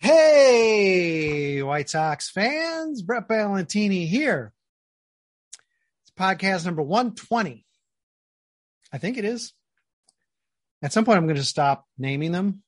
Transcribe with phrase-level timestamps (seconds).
[0.00, 4.52] Hey, White Sox fans, Brett Ballantini here.
[6.02, 7.66] It's podcast number 120.
[8.92, 9.52] I think it is.
[10.82, 12.62] At some point, I'm going to stop naming them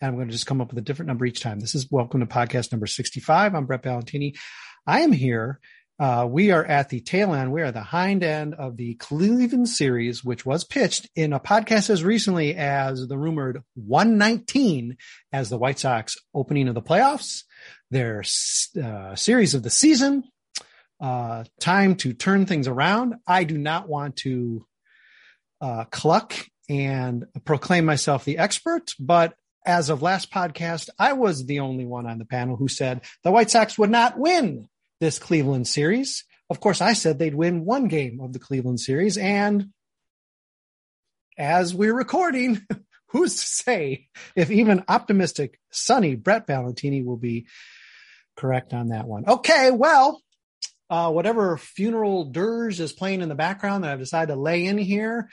[0.00, 1.60] and I'm going to just come up with a different number each time.
[1.60, 3.54] This is welcome to podcast number 65.
[3.54, 4.38] I'm Brett Ballantini.
[4.86, 5.60] I am here.
[6.00, 7.52] Uh, we are at the tail end.
[7.52, 11.90] We are the hind end of the Cleveland series, which was pitched in a podcast
[11.90, 14.96] as recently as the rumored 119
[15.30, 17.42] as the White Sox opening of the playoffs,
[17.90, 18.24] their
[18.82, 20.24] uh, series of the season,
[21.02, 23.16] uh, time to turn things around.
[23.26, 24.66] I do not want to
[25.60, 26.34] uh, cluck
[26.70, 29.34] and proclaim myself the expert, but
[29.66, 33.30] as of last podcast, I was the only one on the panel who said the
[33.30, 34.66] White Sox would not win
[35.00, 36.24] this Cleveland series.
[36.48, 39.16] Of course, I said they'd win one game of the Cleveland series.
[39.16, 39.70] And
[41.38, 42.60] as we're recording,
[43.08, 47.46] who's to say if even optimistic, sunny Brett Ballantini will be
[48.36, 49.24] correct on that one?
[49.26, 50.22] Okay, well,
[50.90, 54.76] uh, whatever funeral dirge is playing in the background that I've decided to lay in
[54.76, 55.28] here,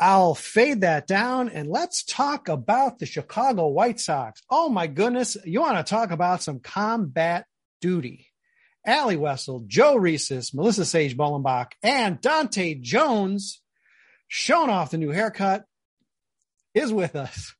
[0.00, 4.42] I'll fade that down and let's talk about the Chicago White Sox.
[4.50, 5.36] Oh my goodness.
[5.44, 7.46] You want to talk about some combat
[7.80, 8.26] duty.
[8.86, 13.60] Allie Wessel, Joe Resis, Melissa Sage Bollenbach, and Dante Jones,
[14.28, 15.64] showing off the new haircut,
[16.74, 17.54] is with us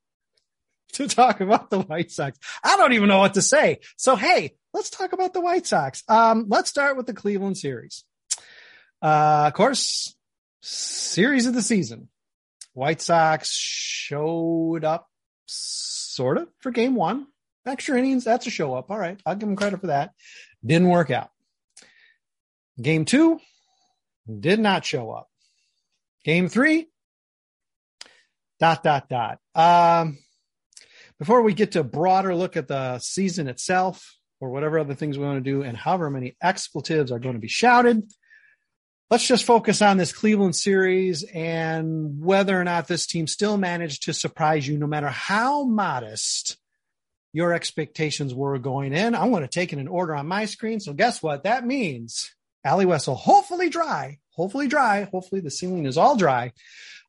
[0.93, 2.37] to talk about the White Sox.
[2.63, 3.79] I don't even know what to say.
[3.97, 6.03] So, hey, let's talk about the White Sox.
[6.07, 8.03] Um, let's start with the Cleveland series.
[9.01, 10.15] Uh, of course,
[10.61, 12.09] series of the season.
[12.73, 15.09] White Sox showed up
[15.45, 17.27] sort of for game one.
[17.65, 18.91] Extra innings, that's a show up.
[18.91, 19.19] All right.
[19.25, 20.11] I'll give them credit for that.
[20.65, 21.29] Didn't work out.
[22.81, 23.39] Game two
[24.39, 25.29] did not show up.
[26.23, 26.87] Game three,
[28.59, 29.39] dot, dot, dot.
[29.53, 30.17] Um,
[31.19, 35.17] before we get to a broader look at the season itself or whatever other things
[35.17, 38.03] we want to do and however many expletives are going to be shouted,
[39.09, 44.03] let's just focus on this Cleveland series and whether or not this team still managed
[44.03, 46.57] to surprise you, no matter how modest
[47.35, 49.13] your expectations were going in.
[49.13, 50.79] I'm going to take in order on my screen.
[50.79, 51.43] So guess what?
[51.43, 52.33] That means
[52.63, 55.03] Allie Wessel, hopefully dry, hopefully dry.
[55.03, 56.53] Hopefully the ceiling is all dry.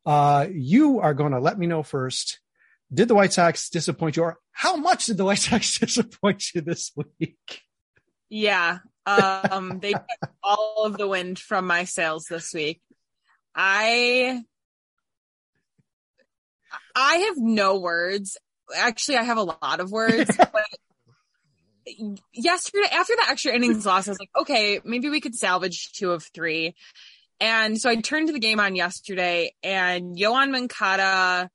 [0.04, 2.40] Uh, you are going to let me know first.
[2.92, 6.60] Did the White Sox disappoint you or how much did the White Sox disappoint you
[6.60, 7.62] this week?
[8.28, 8.78] Yeah.
[9.06, 12.82] Um, they took all of the wind from my sails this week.
[13.54, 14.42] I,
[16.96, 18.36] I have no words
[18.74, 20.64] actually I have a lot of words, but
[22.32, 26.12] yesterday after the extra innings loss, I was like, okay, maybe we could salvage two
[26.12, 26.74] of three.
[27.40, 31.50] And so I turned to the game on yesterday and Yoan Moncada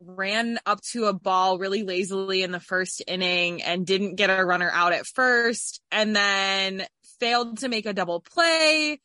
[0.00, 4.44] ran up to a ball really lazily in the first inning and didn't get a
[4.44, 6.86] runner out at first and then
[7.20, 9.00] failed to make a double play.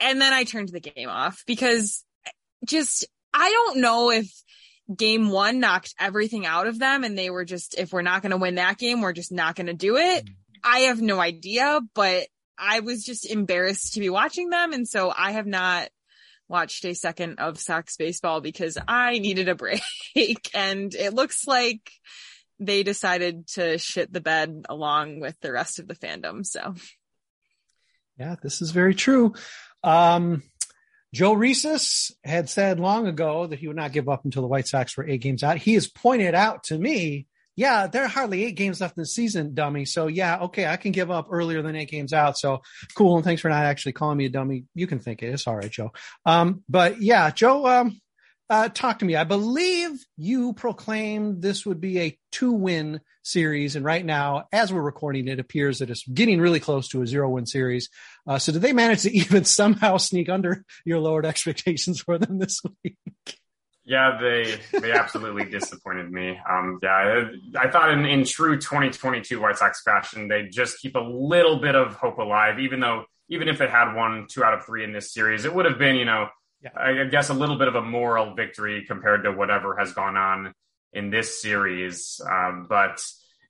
[0.00, 2.04] And then I turned the game off because
[2.64, 4.30] just, I don't know if
[4.94, 8.30] game one knocked everything out of them and they were just, if we're not going
[8.30, 10.28] to win that game, we're just not going to do it.
[10.62, 12.26] I have no idea, but
[12.58, 14.72] I was just embarrassed to be watching them.
[14.72, 15.88] And so I have not
[16.48, 19.82] watched a second of Sox baseball because I needed a break.
[20.54, 21.90] and it looks like
[22.60, 26.44] they decided to shit the bed along with the rest of the fandom.
[26.46, 26.74] So
[28.18, 29.34] yeah, this is very true.
[29.82, 30.42] Um,
[31.14, 34.66] Joe Resis had said long ago that he would not give up until the White
[34.66, 35.58] Sox were eight games out.
[35.58, 39.06] He has pointed out to me, yeah, there are hardly eight games left in the
[39.06, 39.84] season, dummy.
[39.84, 42.36] So yeah, okay, I can give up earlier than eight games out.
[42.36, 42.62] So
[42.96, 43.14] cool.
[43.14, 44.64] And thanks for not actually calling me a dummy.
[44.74, 45.26] You can think it.
[45.28, 45.92] It's all right, Joe.
[46.26, 48.00] Um, but yeah, Joe, um,
[48.50, 49.16] uh, talk to me.
[49.16, 53.74] I believe you proclaimed this would be a two win series.
[53.76, 57.06] And right now, as we're recording, it appears that it's getting really close to a
[57.06, 57.88] zero win series.
[58.26, 62.38] Uh, so did they manage to even somehow sneak under your lowered expectations for them
[62.38, 62.96] this week?
[63.86, 66.38] Yeah, they they absolutely disappointed me.
[66.48, 67.24] Um, yeah,
[67.58, 71.74] I, thought in, in true 2022 White Sox fashion, they just keep a little bit
[71.74, 74.92] of hope alive, even though even if they had won two out of three in
[74.92, 76.28] this series, it would have been, you know,
[76.64, 76.70] yeah.
[76.74, 80.54] I guess a little bit of a moral victory compared to whatever has gone on
[80.92, 82.20] in this series.
[82.26, 83.04] Um, but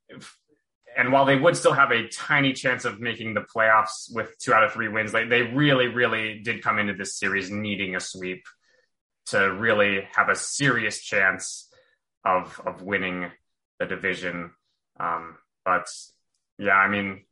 [0.08, 0.36] if,
[0.96, 4.52] and while they would still have a tiny chance of making the playoffs with two
[4.52, 8.00] out of three wins, they, they really, really did come into this series needing a
[8.00, 8.44] sweep
[9.26, 11.68] to really have a serious chance
[12.24, 13.30] of of winning
[13.78, 14.50] the division.
[14.98, 15.86] Um, but
[16.58, 17.24] yeah, I mean,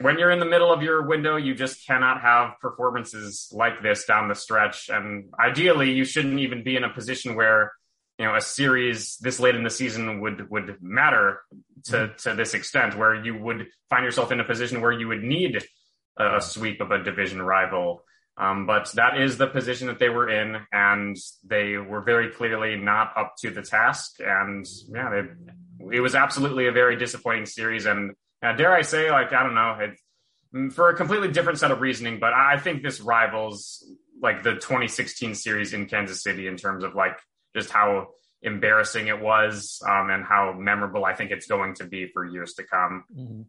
[0.00, 4.04] when you're in the middle of your window, you just cannot have performances like this
[4.04, 4.88] down the stretch.
[4.88, 7.72] And ideally, you shouldn't even be in a position where
[8.18, 11.40] you know a series this late in the season would would matter
[11.84, 12.28] to mm-hmm.
[12.28, 15.64] to this extent, where you would find yourself in a position where you would need
[16.18, 18.02] a, a sweep of a division rival.
[18.38, 22.76] Um, but that is the position that they were in, and they were very clearly
[22.76, 24.16] not up to the task.
[24.20, 27.86] And yeah, they, it was absolutely a very disappointing series.
[27.86, 28.14] And
[28.46, 29.92] uh, dare I say, like I don't know,
[30.54, 33.84] mm, for a completely different set of reasoning, but I think this rivals
[34.22, 37.18] like the 2016 series in Kansas City in terms of like
[37.54, 38.08] just how
[38.42, 42.54] embarrassing it was um, and how memorable I think it's going to be for years
[42.54, 43.04] to come.
[43.14, 43.42] Mm-hmm.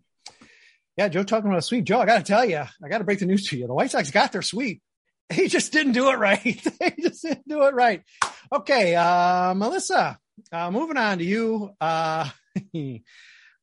[0.97, 1.85] Yeah, Joe talking about a sweep.
[1.85, 3.67] Joe, I got to tell you, I got to break the news to you.
[3.67, 4.81] The White Sox got their sweep.
[5.29, 6.41] He just didn't do it right.
[6.79, 8.01] they just didn't do it right.
[8.49, 10.17] Okay, uh, Melissa,
[10.53, 11.71] uh, moving on to you.
[11.81, 12.29] Uh,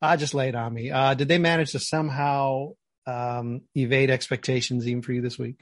[0.05, 0.91] I just laid on me.
[0.91, 2.73] Uh, did they manage to somehow
[3.07, 5.57] um, evade expectations even for you this week?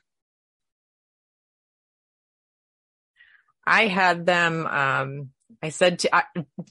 [3.66, 4.66] I had them.
[4.66, 5.30] Um,
[5.62, 6.22] I said to, uh,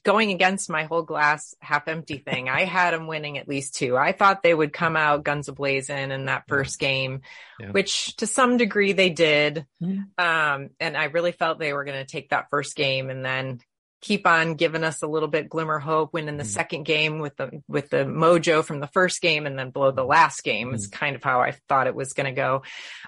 [0.03, 2.50] going against my whole glass half empty thing.
[2.50, 3.95] I had them winning at least two.
[3.95, 7.21] I thought they would come out guns ablazing in that first game,
[7.59, 7.71] yeah.
[7.71, 9.65] which to some degree they did.
[9.81, 10.23] Mm-hmm.
[10.23, 13.59] Um, and I really felt they were going to take that first game and then
[14.01, 16.48] keep on giving us a little bit glimmer hope win in the mm.
[16.48, 20.03] second game with the with the mojo from the first game and then blow the
[20.03, 20.75] last game mm.
[20.75, 22.63] is kind of how I thought it was going to go.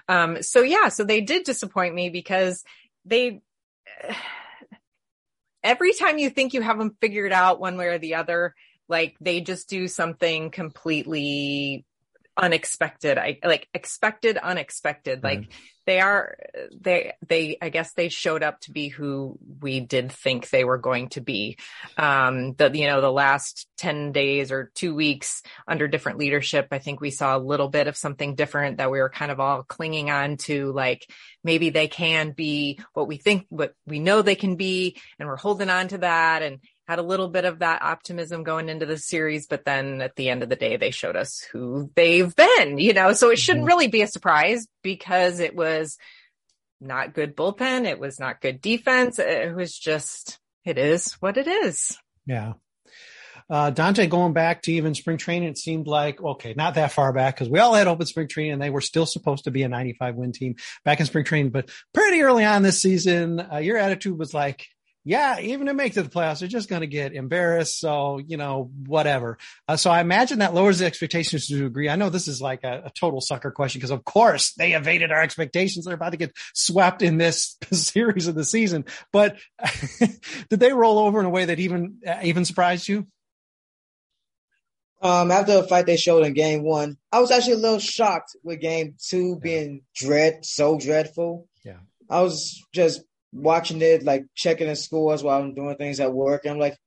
[0.08, 2.64] Um, so yeah, so they did disappoint me because
[3.04, 3.42] they
[5.62, 8.54] every time you think you have them figured out one way or the other,
[8.88, 11.84] like they just do something completely
[12.36, 13.18] unexpected.
[13.18, 15.18] I like expected, unexpected.
[15.18, 15.26] Mm-hmm.
[15.26, 15.52] Like
[15.86, 16.36] they are,
[16.80, 20.78] they, they, I guess they showed up to be who we did think they were
[20.78, 21.58] going to be.
[21.96, 26.78] Um, the, you know, the last 10 days or two weeks under different leadership, I
[26.78, 29.62] think we saw a little bit of something different that we were kind of all
[29.62, 30.72] clinging on to.
[30.72, 31.06] Like
[31.42, 34.96] maybe they can be what we think, what we know they can be.
[35.18, 36.42] And we're holding on to that.
[36.42, 40.16] And, had a little bit of that optimism going into the series, but then at
[40.16, 43.38] the end of the day, they showed us who they've been, you know, so it
[43.38, 43.68] shouldn't mm-hmm.
[43.68, 45.96] really be a surprise because it was
[46.80, 47.86] not good bullpen.
[47.86, 49.18] It was not good defense.
[49.18, 51.96] It was just, it is what it is.
[52.26, 52.54] Yeah.
[53.48, 57.12] Uh, Dante, going back to even spring training, it seemed like, okay, not that far
[57.12, 59.62] back because we all had open spring training and they were still supposed to be
[59.62, 61.50] a 95 win team back in spring training.
[61.50, 64.66] But pretty early on this season, uh, your attitude was like,
[65.06, 67.78] yeah, even to make to the playoffs, they're just going to get embarrassed.
[67.78, 69.36] So, you know, whatever.
[69.68, 71.90] Uh, so I imagine that lowers the expectations to a degree.
[71.90, 75.12] I know this is like a, a total sucker question because of course they evaded
[75.12, 75.84] our expectations.
[75.84, 79.36] They're about to get swept in this series of the season, but
[80.48, 83.06] did they roll over in a way that even, uh, even surprised you?
[85.02, 88.36] Um, after the fight they showed in game one, I was actually a little shocked
[88.42, 91.46] with game two being dread, so dreadful.
[91.62, 91.80] Yeah.
[92.08, 93.02] I was just
[93.34, 96.46] watching it, like checking the scores while I'm doing things at work.
[96.46, 96.78] I'm like,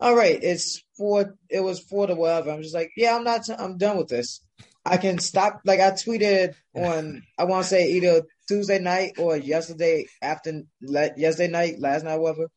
[0.00, 1.36] all right, it's four.
[1.48, 2.50] It was four to whatever.
[2.50, 3.48] I'm just like, yeah, I'm not.
[3.56, 4.40] I'm done with this.
[4.84, 5.60] I can stop.
[5.64, 11.52] Like I tweeted on, I want to say either Tuesday night or yesterday after yesterday
[11.52, 12.48] night, last night, whatever,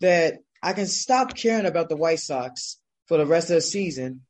[0.00, 4.22] that I can stop caring about the White Sox for the rest of the season.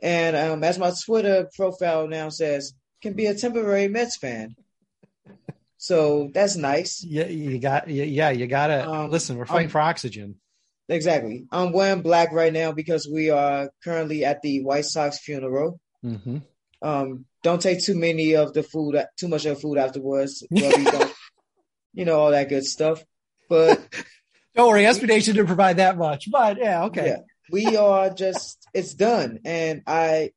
[0.00, 4.54] And um, as my Twitter profile now says, can be a temporary Mets fan.
[5.82, 7.02] So that's nice.
[7.02, 7.88] Yeah, you got.
[7.88, 9.36] Yeah, you got to um, listen.
[9.36, 10.36] We're fighting um, for oxygen.
[10.88, 11.48] Exactly.
[11.50, 15.80] I'm wearing black right now because we are currently at the White Sox funeral.
[16.04, 16.38] Mm-hmm.
[16.82, 20.46] Um, don't take too many of the food, too much of the food afterwards.
[20.50, 23.02] you know all that good stuff.
[23.48, 23.84] But
[24.54, 26.30] don't worry, Nation didn't provide that much.
[26.30, 27.06] But yeah, okay.
[27.06, 27.16] Yeah,
[27.50, 30.30] we are just it's done, and I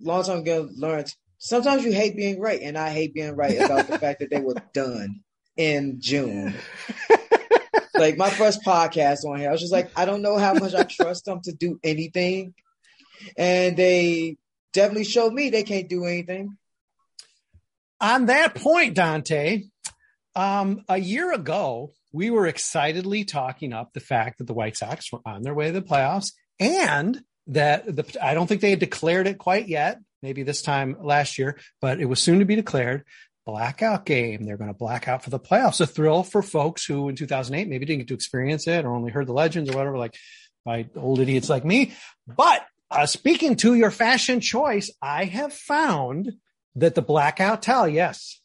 [0.00, 1.10] long time ago learned
[1.46, 4.40] sometimes you hate being right, and I hate being right about the fact that they
[4.40, 5.20] were done
[5.56, 6.54] in June.
[7.94, 10.74] like my first podcast on here, I was just like, I don't know how much
[10.74, 12.54] I trust them to do anything,
[13.36, 14.36] and they
[14.72, 16.56] definitely showed me they can't do anything.
[18.00, 19.62] On that point, Dante,
[20.34, 25.12] um, a year ago, we were excitedly talking up the fact that the White Sox
[25.12, 28.80] were on their way to the playoffs and that the I don't think they had
[28.80, 32.56] declared it quite yet, maybe this time last year, but it was soon to be
[32.56, 33.04] declared
[33.44, 34.44] blackout game.
[34.44, 35.80] They're going to black out for the playoffs.
[35.80, 39.12] A thrill for folks who in 2008 maybe didn't get to experience it or only
[39.12, 40.16] heard the legends or whatever, like
[40.64, 41.92] by old idiots like me.
[42.26, 46.32] But uh, speaking to your fashion choice, I have found
[46.74, 48.40] that the blackout towel, yes,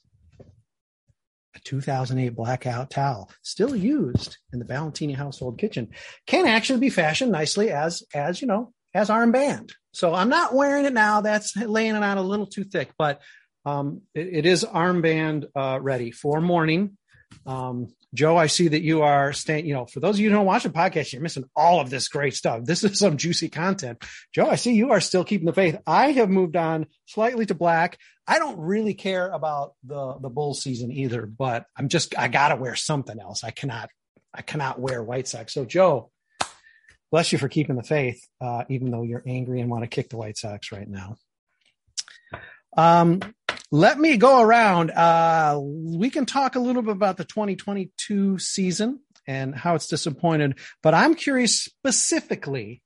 [1.56, 5.90] a 2008 blackout towel still used in the Ballantini household kitchen
[6.28, 9.72] can actually be fashioned nicely as, as, you know, as armband.
[9.94, 11.22] So I'm not wearing it now.
[11.22, 13.22] That's laying it on a little too thick, but
[13.66, 16.98] um, it, it is armband uh, ready for morning.
[17.46, 20.36] Um, Joe, I see that you are staying, you know, for those of you who
[20.36, 22.66] don't watch the podcast, you're missing all of this great stuff.
[22.66, 24.04] This is some juicy content.
[24.36, 25.78] Joe, I see you are still keeping the faith.
[25.88, 27.98] I have moved on slightly to black.
[28.28, 32.58] I don't really care about the, the bull season either, but I'm just, I gotta
[32.58, 33.46] wear something else.
[33.46, 33.90] I cannot,
[34.34, 35.54] I cannot wear White Sox.
[35.54, 36.12] So Joe,
[37.12, 40.10] bless you for keeping the faith, uh, even though you're angry and want to kick
[40.10, 41.18] the White Sox right now.
[42.78, 43.20] Um,
[43.70, 44.92] let me go around.
[44.92, 50.58] Uh, we can talk a little bit about the 2022 season and how it's disappointed,
[50.82, 52.82] but I'm curious specifically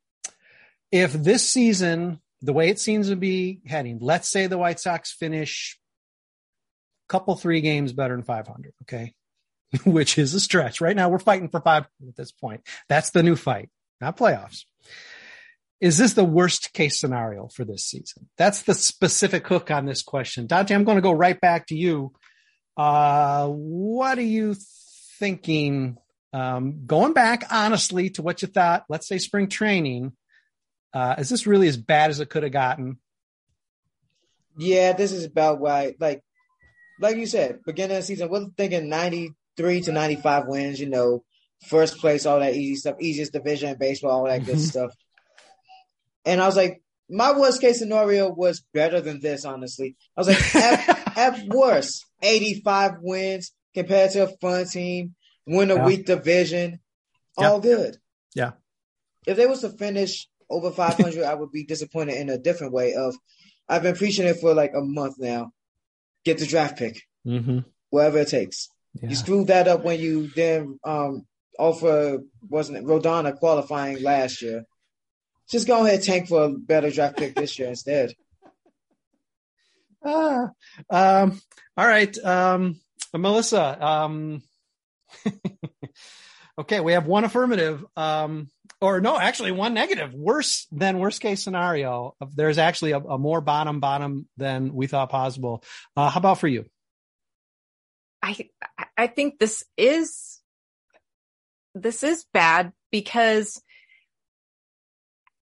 [0.91, 5.11] if this season, the way it seems to be heading, let's say the White Sox
[5.11, 5.79] finish
[7.07, 8.73] a couple, three games better than 500.
[8.83, 9.13] Okay.
[9.85, 10.81] Which is a stretch.
[10.81, 12.61] Right now, we're fighting for five at this point.
[12.89, 13.69] That's the new fight
[14.01, 14.65] not playoffs.
[15.81, 18.29] Is this the worst case scenario for this season?
[18.37, 20.47] That's the specific hook on this question.
[20.47, 22.13] Dante, I'm going to go right back to you.
[22.77, 24.55] Uh, what are you
[25.19, 25.97] thinking?
[26.33, 30.13] Um, going back honestly to what you thought, let's say spring training,
[30.93, 32.99] uh, is this really as bad as it could have gotten?
[34.57, 36.21] Yeah, this is about why, like,
[36.99, 41.23] like you said, beginning of the season, we're thinking 93 to 95 wins, you know,
[41.67, 44.63] first place, all that easy stuff, easiest division in baseball, all that good mm-hmm.
[44.63, 44.91] stuff.
[46.25, 49.95] And I was like, my worst case scenario was better than this, honestly.
[50.17, 55.75] I was like, at, at worst, 85 wins compared to a fun team, win a
[55.75, 55.85] yeah.
[55.85, 56.79] weak division,
[57.37, 57.97] all good.
[58.33, 58.51] Yeah.
[59.27, 62.93] If they was to finish over 500, I would be disappointed in a different way
[62.93, 63.15] of,
[63.67, 65.51] I've been preaching it for like a month now.
[66.23, 67.59] Get the draft pick, mm-hmm.
[67.89, 68.69] whatever it takes.
[69.01, 69.09] Yeah.
[69.09, 71.25] You screwed that up when you then um,
[71.59, 72.19] offer
[72.49, 74.65] wasn't it Rodon qualifying last year.
[75.49, 78.13] Just go ahead and tank for a better draft pick this year instead.
[80.03, 80.49] Ah,
[80.89, 81.39] um,
[81.77, 82.79] all right, um,
[83.13, 83.83] Melissa.
[83.83, 84.43] Um,
[86.59, 88.49] okay, we have one affirmative, um,
[88.81, 90.13] or no, actually one negative.
[90.13, 92.15] Worse than worst case scenario.
[92.35, 95.63] There's actually a, a more bottom bottom than we thought possible.
[95.95, 96.65] Uh, how about for you?
[98.21, 98.49] I
[98.97, 100.34] I think this is
[101.75, 103.61] this is bad because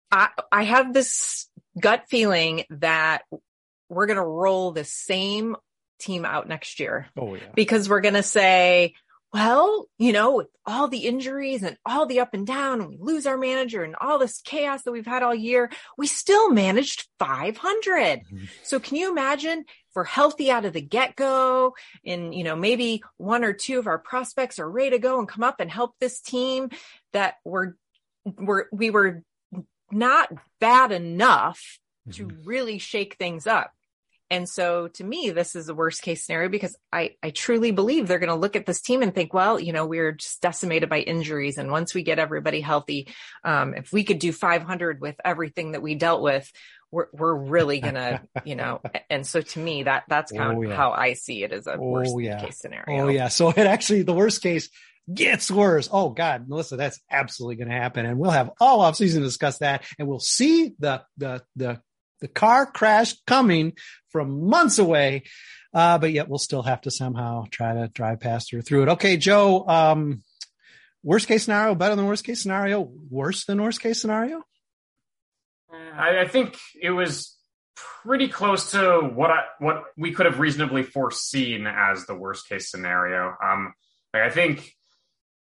[0.09, 1.47] I, I have this
[1.79, 3.23] gut feeling that
[3.89, 5.55] we're going to roll the same
[5.99, 7.07] team out next year.
[7.17, 7.43] Oh, yeah.
[7.53, 8.95] Because we're going to say,
[9.33, 12.97] well, you know, with all the injuries and all the up and down, and we
[12.99, 17.07] lose our manager and all this chaos that we've had all year, we still managed
[17.17, 17.55] 500.
[18.19, 18.43] Mm-hmm.
[18.63, 22.57] So can you imagine if we're healthy out of the get go and, you know,
[22.57, 25.71] maybe one or two of our prospects are ready to go and come up and
[25.71, 26.69] help this team
[27.13, 27.73] that we're,
[28.25, 29.23] we're, we were
[29.91, 32.17] not bad enough mm-hmm.
[32.17, 33.71] to really shake things up.
[34.31, 38.07] And so to me, this is the worst case scenario because I, I truly believe
[38.07, 40.89] they're going to look at this team and think, well, you know, we're just decimated
[40.89, 41.57] by injuries.
[41.57, 43.09] And once we get everybody healthy,
[43.43, 46.49] um, if we could do 500 with everything that we dealt with,
[46.91, 50.69] we're, we're really gonna, you know, and so to me, that, that's kind Oh, of
[50.69, 50.75] yeah.
[50.75, 52.39] how I see it as a worst Oh yeah.
[52.41, 53.03] case scenario.
[53.03, 53.27] Oh yeah.
[53.27, 54.69] So it actually the worst case
[55.13, 55.89] gets worse.
[55.91, 59.27] Oh God, Melissa, that's absolutely going to happen, and we'll have all off season to
[59.27, 61.81] discuss that, and we'll see the the the
[62.21, 63.73] the car crash coming
[64.09, 65.23] from months away.
[65.73, 68.89] Uh, but yet we'll still have to somehow try to drive past or through it.
[68.89, 69.65] Okay, Joe.
[69.67, 70.21] Um,
[71.03, 74.43] worst case scenario, better than worst case scenario, worse than worst case scenario.
[75.71, 77.37] I, I think it was
[78.03, 82.69] pretty close to what I, what we could have reasonably foreseen as the worst case
[82.69, 83.33] scenario.
[83.43, 83.73] Um,
[84.13, 84.75] like I think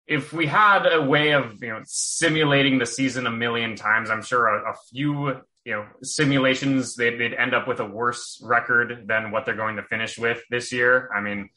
[0.07, 4.21] if we had a way of you know simulating the season a million times, I'm
[4.21, 9.05] sure a, a few you know simulations they'd, they'd end up with a worse record
[9.07, 11.09] than what they're going to finish with this year.
[11.15, 11.49] I mean.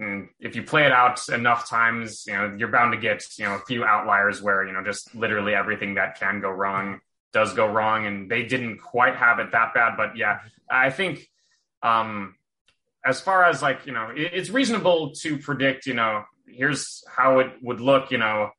[0.00, 3.44] mm, If you play it out enough times, you know you're bound to get you
[3.46, 7.00] know a few outliers where you know just literally everything that can go wrong
[7.32, 9.96] does go wrong, and they didn't quite have it that bad.
[9.96, 11.28] But yeah, I think
[11.82, 12.36] um,
[13.04, 15.86] as far as like you know, it, it's reasonable to predict.
[15.86, 18.10] You know, here's how it would look.
[18.10, 18.50] You know,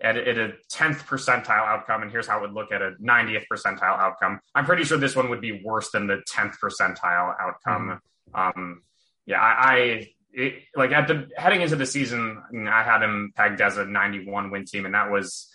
[0.00, 3.44] at, at a tenth percentile outcome, and here's how it would look at a 90th
[3.52, 4.40] percentile outcome.
[4.54, 8.00] I'm pretty sure this one would be worse than the tenth percentile outcome.
[8.34, 8.82] Um,
[9.26, 9.72] yeah, I.
[9.72, 13.84] I it, like at the heading into the season, I, had him pegged as a
[13.84, 15.48] 91 win team, and that was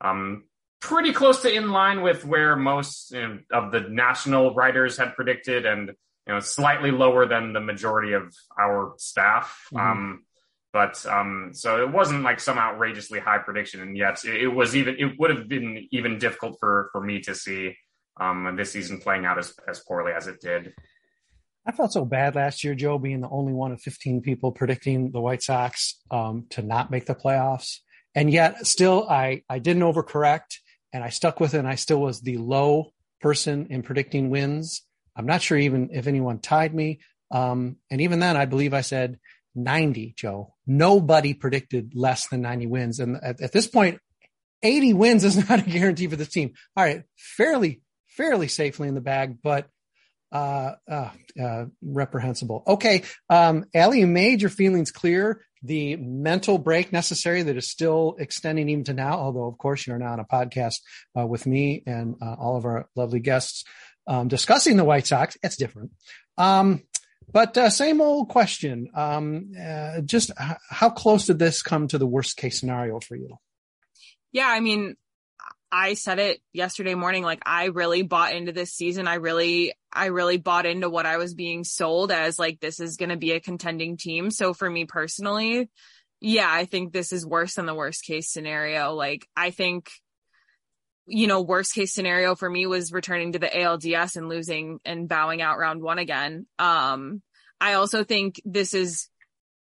[0.00, 0.44] um,
[0.80, 5.14] pretty close to in line with where most you know, of the national writers had
[5.14, 5.88] predicted, and
[6.26, 9.66] you know, slightly lower than the majority of our staff.
[9.72, 9.80] Mhm.
[9.80, 10.24] Um,
[10.78, 14.76] but um, so it wasn't like some outrageously high prediction, and yet it, it was
[14.76, 14.94] even.
[14.96, 17.76] It would have been even difficult for for me to see
[18.20, 20.72] um, this season playing out as as poorly as it did.
[21.66, 25.10] I felt so bad last year, Joe, being the only one of 15 people predicting
[25.10, 27.78] the White Sox um, to not make the playoffs.
[28.14, 30.60] And yet still I, I didn't overcorrect
[30.92, 34.82] and I stuck with it and I still was the low person in predicting wins.
[35.16, 37.00] I'm not sure even if anyone tied me.
[37.30, 39.18] Um, and even then I believe I said
[39.64, 40.54] 90, Joe.
[40.66, 43.00] Nobody predicted less than 90 wins.
[43.00, 44.00] And at, at this point,
[44.62, 46.54] 80 wins is not a guarantee for this team.
[46.76, 47.02] All right.
[47.16, 49.68] Fairly, fairly safely in the bag, but
[50.32, 51.10] uh, uh,
[51.42, 52.62] uh, reprehensible.
[52.66, 53.02] Okay.
[53.30, 55.42] Um, Allie, you made your feelings clear.
[55.62, 59.98] The mental break necessary that is still extending even to now, although of course you're
[59.98, 60.76] now on a podcast
[61.18, 63.64] uh, with me and uh, all of our lovely guests
[64.06, 65.36] um, discussing the White Sox.
[65.42, 65.92] It's different.
[66.36, 66.82] Um,
[67.30, 68.88] but uh, same old question.
[68.94, 73.16] Um, uh, just h- how close did this come to the worst case scenario for
[73.16, 73.36] you?
[74.32, 74.94] Yeah, I mean,
[75.70, 77.22] I said it yesterday morning.
[77.22, 79.06] Like, I really bought into this season.
[79.06, 82.96] I really, I really bought into what I was being sold as like, this is
[82.96, 84.30] going to be a contending team.
[84.30, 85.70] So for me personally,
[86.20, 88.94] yeah, I think this is worse than the worst case scenario.
[88.94, 89.90] Like, I think,
[91.08, 95.08] you know, worst case scenario for me was returning to the ALDS and losing and
[95.08, 96.46] bowing out round one again.
[96.58, 97.22] Um,
[97.60, 99.08] I also think this is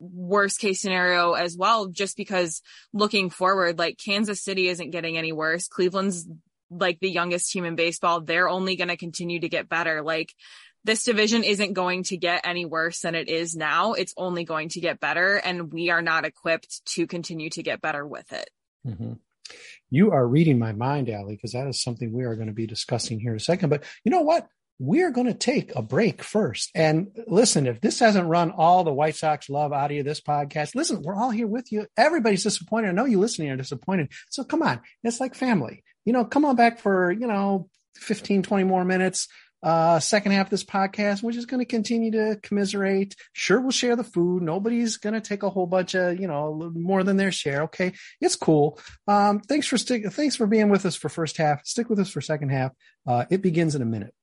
[0.01, 5.33] worst case scenario as well, just because looking forward, like Kansas City isn't getting any
[5.33, 5.69] worse.
[5.69, 6.27] Cleveland's
[6.71, 8.21] like the youngest team in baseball.
[8.21, 10.03] They're only going to continue to get better.
[10.03, 10.35] Like
[10.83, 13.93] this division isn't going to get any worse than it is now.
[13.93, 17.81] It's only going to get better and we are not equipped to continue to get
[17.81, 18.51] better with it.
[18.87, 19.13] Mm-hmm.
[19.91, 22.67] You are reading my mind, Allie, because that is something we are going to be
[22.67, 23.69] discussing here in a second.
[23.69, 24.49] But you know what?
[24.81, 26.71] We're going to take a break first.
[26.75, 30.21] And listen, if this hasn't run all the White Sox love out of you, this
[30.21, 31.87] podcast, listen, we're all here with you.
[31.97, 32.89] Everybody's disappointed.
[32.89, 34.11] I know you listening are disappointed.
[34.31, 34.81] So come on.
[35.05, 35.85] It's like family.
[36.05, 39.29] You know, come on back for, you know, 15, 20 more minutes.
[39.65, 43.17] Uh, second half of this podcast, we're just going to continue to commiserate.
[43.33, 44.43] Sure, we'll share the food.
[44.43, 47.63] Nobody's going to take a whole bunch of, you know, more than their share.
[47.63, 47.95] Okay.
[48.21, 48.79] It's cool.
[49.09, 51.65] Um, thanks for stick, thanks for being with us for first half.
[51.65, 52.73] Stick with us for second half.
[53.07, 54.15] Uh, it begins in a minute.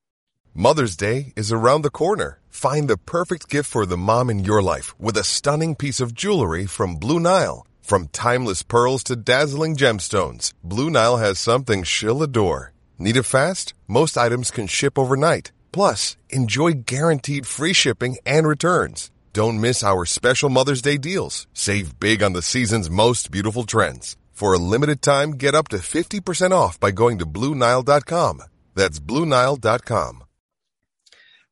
[0.53, 2.39] Mother's Day is around the corner.
[2.49, 6.13] Find the perfect gift for the mom in your life with a stunning piece of
[6.13, 7.65] jewelry from Blue Nile.
[7.81, 12.73] From timeless pearls to dazzling gemstones, Blue Nile has something she'll adore.
[12.99, 13.73] Need it fast?
[13.87, 15.51] Most items can ship overnight.
[15.71, 19.11] Plus, enjoy guaranteed free shipping and returns.
[19.33, 21.47] Don't miss our special Mother's Day deals.
[21.53, 24.17] Save big on the season's most beautiful trends.
[24.31, 28.41] For a limited time, get up to 50% off by going to BlueNile.com.
[28.75, 30.23] That's BlueNile.com.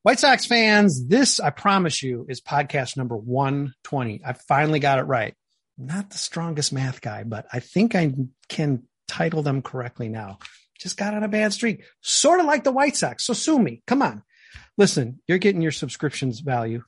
[0.01, 4.21] White Sox fans, this, I promise you, is podcast number 120.
[4.25, 5.35] I finally got it right.
[5.77, 8.13] Not the strongest math guy, but I think I
[8.47, 10.39] can title them correctly now.
[10.79, 13.25] Just got on a bad streak, sort of like the White Sox.
[13.25, 13.81] So sue me.
[13.85, 14.23] Come on.
[14.77, 16.83] listen, you're getting your subscriptions value.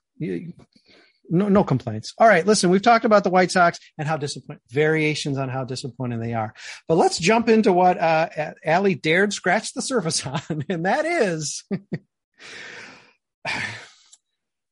[1.30, 2.14] No, no complaints.
[2.18, 2.46] All right.
[2.46, 6.34] Listen, we've talked about the White Sox and how disappointing variations on how disappointing they
[6.34, 6.54] are.
[6.88, 8.30] But let's jump into what uh,
[8.66, 11.64] Allie dared scratch the surface on, and that is,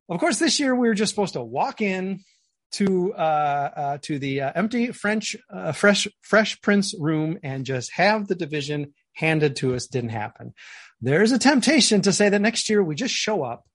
[0.10, 2.20] of course, this year we were just supposed to walk in
[2.72, 7.92] to uh, uh, to the uh, empty French uh, fresh Fresh Prince room and just
[7.94, 9.88] have the division handed to us.
[9.88, 10.54] Didn't happen.
[11.02, 13.66] There's a temptation to say that next year we just show up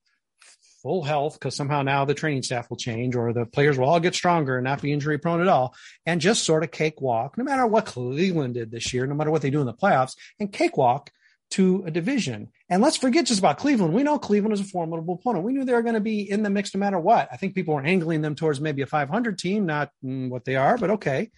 [0.85, 4.01] full health because somehow now the training staff will change or the players will all
[4.01, 7.45] get stronger and not be injury prone at all and just sort of cakewalk, no
[7.45, 10.53] matter what Cleveland did this year, no matter what they do in the playoffs, and
[10.53, 11.11] cakewalk
[11.51, 12.49] to a division.
[12.69, 13.95] And let's forget just about Cleveland.
[13.95, 15.45] We know Cleveland is a formidable opponent.
[15.45, 17.29] We knew they were going to be in the mix no matter what.
[17.33, 20.57] I think people were angling them towards maybe a 500 team, not mm, what they
[20.57, 21.31] are, but okay.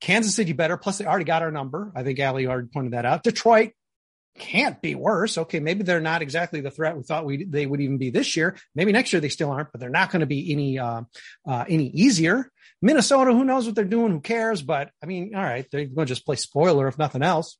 [0.00, 0.76] Kansas City better.
[0.76, 1.92] Plus, they already got our number.
[1.94, 3.22] I think Allie already pointed that out.
[3.22, 3.72] Detroit
[4.36, 5.38] can't be worse.
[5.38, 8.36] Okay, maybe they're not exactly the threat we thought we they would even be this
[8.36, 8.56] year.
[8.74, 11.02] Maybe next year they still aren't, but they're not going to be any uh,
[11.46, 12.50] uh, any easier.
[12.82, 14.12] Minnesota, who knows what they're doing?
[14.12, 14.60] Who cares?
[14.60, 17.56] But I mean, all right, they're going to just play spoiler if nothing else.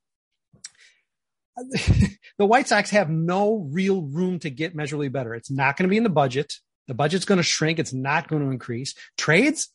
[1.57, 5.33] the White Sox have no real room to get measurably better.
[5.33, 6.53] It's not going to be in the budget.
[6.87, 7.79] The budget's going to shrink.
[7.79, 8.93] It's not going to increase.
[9.17, 9.69] Trades?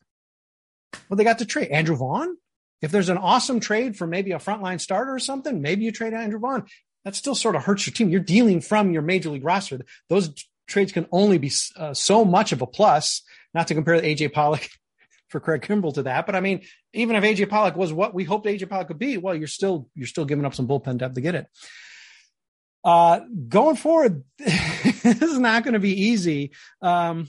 [1.08, 2.36] Well, they got to trade Andrew Vaughn.
[2.82, 6.14] If there's an awesome trade for maybe a frontline starter or something, maybe you trade
[6.14, 6.64] Andrew Vaughn.
[7.04, 8.10] That still sort of hurts your team.
[8.10, 9.80] You're dealing from your major league roster.
[10.08, 10.32] Those
[10.66, 13.22] trades can only be uh, so much of a plus.
[13.52, 14.68] Not to compare AJ Pollock
[15.28, 16.62] for Craig Kimbrel to that, but I mean,
[16.92, 19.88] even if AJ Pollock was what we hoped AJ Pollock could be, well, you're still
[19.94, 21.46] you're still giving up some bullpen depth to get it.
[22.82, 26.52] Uh, going forward, this is not going to be easy.
[26.80, 27.28] Um,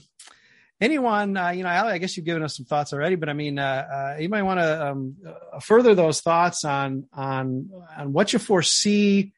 [0.82, 3.32] anyone, uh, you know, Allie, I guess you've given us some thoughts already, but I
[3.32, 8.12] mean, uh, uh, you might want to um, uh, further those thoughts on on on
[8.12, 9.32] what you foresee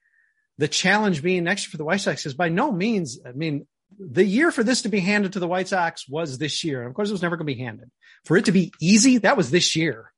[0.56, 2.24] the challenge being next year for the White Sox.
[2.26, 3.66] Is by no means, I mean,
[3.98, 6.86] the year for this to be handed to the White Sox was this year.
[6.86, 7.90] Of course, it was never going to be handed.
[8.24, 10.10] For it to be easy, that was this year,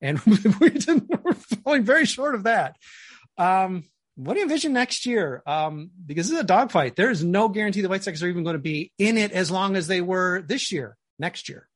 [0.00, 0.18] and
[0.60, 2.76] we didn't, we're falling very short of that.
[3.36, 3.84] Um,
[4.16, 5.42] what do you envision next year?
[5.46, 6.96] Um, because this is a dogfight.
[6.96, 9.50] There is no guarantee the White Sox are even going to be in it as
[9.50, 11.68] long as they were this year, next year.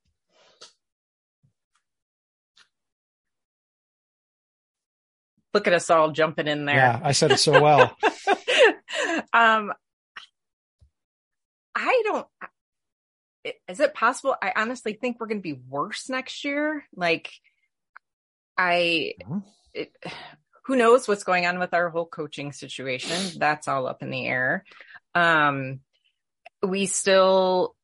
[5.52, 6.76] Look at us all jumping in there.
[6.76, 7.96] Yeah, I said it so well.
[9.32, 9.72] um,
[11.74, 12.26] I don't.
[13.66, 14.36] Is it possible?
[14.40, 16.84] I honestly think we're going to be worse next year.
[16.94, 17.32] Like,
[18.56, 19.14] I.
[19.72, 19.90] It,
[20.68, 23.38] who knows what's going on with our whole coaching situation?
[23.38, 24.64] That's all up in the air.
[25.14, 25.80] Um,
[26.62, 27.74] we still,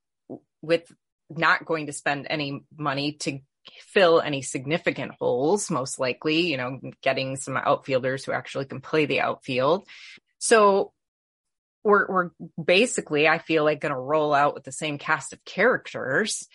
[0.61, 0.93] with
[1.31, 3.39] not going to spend any money to
[3.87, 9.07] fill any significant holes, most likely, you know, getting some outfielders who actually can play
[9.07, 9.89] the outfield.
[10.39, 10.93] So
[11.85, 12.31] we're, we're
[12.63, 16.47] basically, I feel like going to roll out with the same cast of characters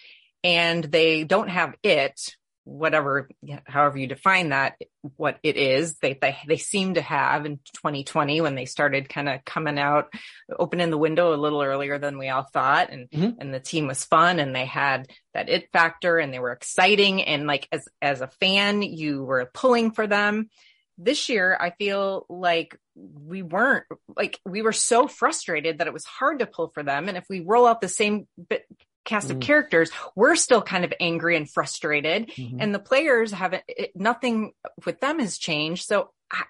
[0.43, 2.35] and they don't have it,
[2.69, 3.27] whatever,
[3.65, 4.75] however you define that,
[5.17, 9.27] what it is, they, they, they seem to have in 2020 when they started kind
[9.27, 10.13] of coming out,
[10.58, 12.91] opening the window a little earlier than we all thought.
[12.91, 13.39] And, mm-hmm.
[13.41, 17.23] and the team was fun and they had that it factor and they were exciting.
[17.23, 20.49] And like, as, as a fan, you were pulling for them.
[20.97, 26.05] This year, I feel like we weren't like, we were so frustrated that it was
[26.05, 27.08] hard to pull for them.
[27.08, 28.65] And if we roll out the same bit,
[29.05, 29.41] cast of mm.
[29.41, 32.29] characters, we're still kind of angry and frustrated.
[32.29, 32.57] Mm-hmm.
[32.59, 34.53] And the players haven't, it, nothing
[34.85, 35.85] with them has changed.
[35.85, 36.43] So I,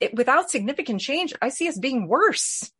[0.00, 2.70] it, without significant change, I see us being worse.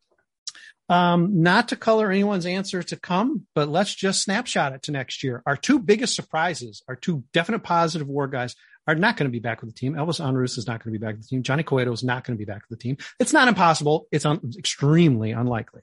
[0.88, 5.22] Um, not to color anyone's answer to come, but let's just snapshot it to next
[5.22, 5.42] year.
[5.46, 9.38] Our two biggest surprises, our two definite positive war guys, are not going to be
[9.38, 9.94] back with the team.
[9.94, 11.42] Elvis Andrus is not going to be back with the team.
[11.42, 12.96] Johnny Cueto is not going to be back with the team.
[13.20, 14.06] It's not impossible.
[14.10, 15.82] It's un- extremely unlikely.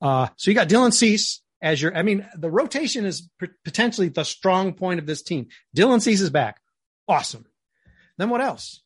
[0.00, 4.08] Uh, so you got Dylan Cease, as your, I mean, the rotation is p- potentially
[4.08, 5.48] the strong point of this team.
[5.76, 6.60] Dylan is back.
[7.06, 7.46] Awesome.
[8.16, 8.82] Then what else?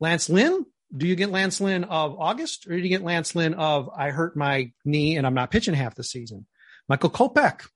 [0.00, 0.64] Lance Lynn.
[0.96, 4.10] Do you get Lance Lynn of August or do you get Lance Lynn of I
[4.10, 6.46] hurt my knee and I'm not pitching half the season?
[6.88, 7.68] Michael Kopech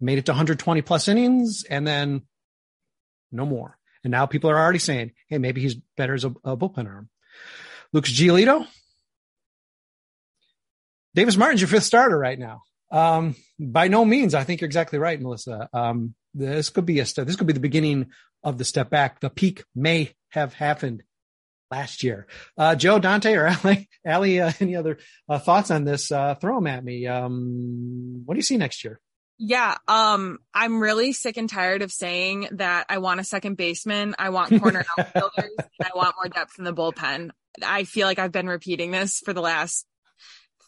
[0.00, 2.22] made it to 120 plus innings and then
[3.30, 3.78] no more.
[4.02, 7.08] And now people are already saying, hey, maybe he's better as a, a bullpen arm.
[7.92, 8.66] Lucas Giolito.
[11.14, 12.62] Davis Martin's your fifth starter right now.
[12.92, 15.68] Um, by no means, I think you're exactly right, Melissa.
[15.72, 17.26] Um, this could be a step.
[17.26, 18.10] This could be the beginning
[18.44, 19.20] of the step back.
[19.20, 21.02] The peak may have happened
[21.70, 22.26] last year.
[22.56, 26.12] Uh, Joe, Dante, or Allie, Allie uh, any other uh, thoughts on this?
[26.12, 27.06] Uh, throw them at me.
[27.06, 29.00] Um, what do you see next year?
[29.38, 34.14] Yeah, um, I'm really sick and tired of saying that I want a second baseman,
[34.18, 37.30] I want corner outfielders, and I want more depth in the bullpen.
[37.60, 39.84] I feel like I've been repeating this for the last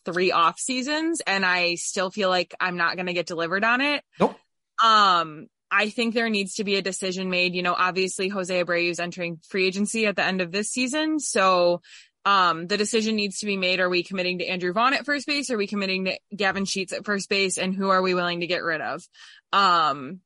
[0.05, 3.81] three off seasons and I still feel like I'm not going to get delivered on
[3.81, 4.03] it.
[4.19, 4.37] Nope.
[4.83, 7.55] Um, I think there needs to be a decision made.
[7.55, 11.19] You know, obviously Jose Abreu is entering free agency at the end of this season.
[11.19, 11.81] So,
[12.27, 13.81] um, the decision needs to be made.
[13.81, 15.51] Are we committing to Andrew Vaughn at first base?
[15.51, 17.59] Are we committing to Gavin Sheets at first base?
[17.59, 19.03] And who are we willing to get rid of?
[19.53, 20.21] Um,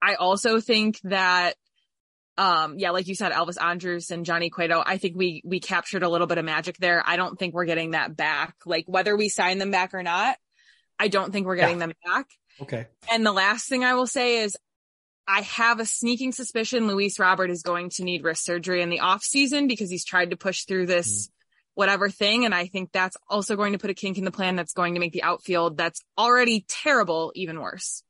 [0.00, 1.54] I also think that
[2.38, 6.02] um yeah like you said elvis Andrus and johnny cueto i think we we captured
[6.02, 7.02] a little bit of magic there.
[7.06, 8.54] I don't think we're getting that back.
[8.66, 10.36] Like whether we sign them back or not
[10.98, 11.86] i don't think we're getting Yeah.
[11.86, 12.26] them back.
[12.60, 12.86] Okay.
[13.12, 14.56] and the last thing i will say is
[15.28, 19.00] i have a sneaking suspicion luis robert is going to need wrist surgery in the
[19.00, 21.28] off season because he's tried to push through this
[21.74, 22.46] whatever thing.
[22.46, 24.94] And i think that's also going to put a kink in the plan that's going
[24.94, 28.02] to make the outfield that's already terrible even worse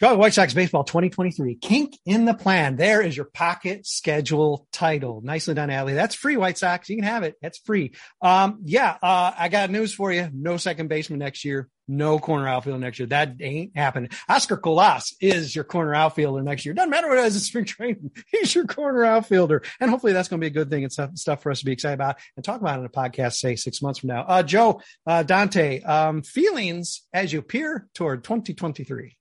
[0.00, 1.56] Chicago White Sox baseball 2023.
[1.56, 2.76] Kink in the plan.
[2.76, 5.20] There is your pocket schedule title.
[5.22, 5.92] Nicely done, Allie.
[5.92, 6.88] That's free, White Sox.
[6.88, 7.34] You can have it.
[7.42, 7.92] That's free.
[8.22, 10.30] Um, yeah, uh, I got news for you.
[10.32, 11.68] No second baseman next year.
[11.86, 13.08] No corner outfielder next year.
[13.08, 14.08] That ain't happening.
[14.26, 16.72] Oscar Colas is your corner outfielder next year.
[16.72, 18.10] Doesn't matter what it is in spring training.
[18.28, 19.62] He's your corner outfielder.
[19.80, 21.66] And hopefully that's going to be a good thing and stuff, stuff for us to
[21.66, 24.22] be excited about and talk about in a podcast, say six months from now.
[24.22, 29.18] Uh, Joe, uh, Dante, um, feelings as you peer toward 2023.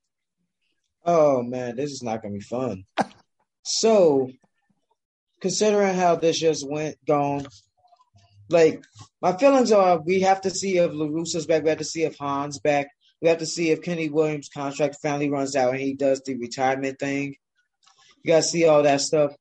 [1.06, 2.86] Oh man, this is not gonna be fun.
[3.64, 4.30] so,
[5.42, 7.48] considering how this just went gone,
[8.50, 8.84] like
[9.22, 11.64] my feelings are, we have to see if La Russa's back.
[11.64, 12.88] We have to see if Hahn's back.
[13.22, 16.36] We have to see if Kenny Williams' contract finally runs out and he does the
[16.36, 17.36] retirement thing.
[18.24, 19.34] You gotta see all that stuff,